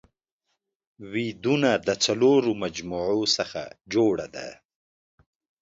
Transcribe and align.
ويدونه 1.11 1.69
د 1.87 1.89
څلورو 2.03 2.51
مجموعو 2.63 3.23
څخه 3.37 3.61
جوړه 3.93 4.27
ده 4.35 4.47